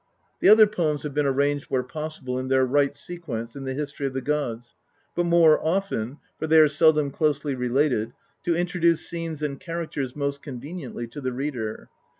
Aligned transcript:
The 0.39 0.49
other 0.49 0.65
poems 0.65 1.03
have 1.03 1.13
been 1.13 1.27
arranged 1.27 1.65
where 1.65 1.83
possible 1.83 2.39
in 2.39 2.47
their 2.47 2.65
right 2.65 2.95
sequence 2.95 3.55
in 3.55 3.65
the 3.65 3.75
history 3.75 4.07
of 4.07 4.13
the 4.15 4.21
gods, 4.21 4.73
but 5.13 5.25
more 5.25 5.63
often, 5.63 6.17
for 6.39 6.47
they 6.47 6.57
are 6.59 6.67
seldom 6.67 7.11
closely 7.11 7.53
related, 7.53 8.13
to 8.45 8.55
introduce 8.55 9.07
scenes 9.07 9.43
and 9.43 9.59
characters 9.59 10.15
most 10.15 10.41
conveniently 10.41 11.05
to 11.09 11.21
the 11.21 11.33
reader. 11.33 11.87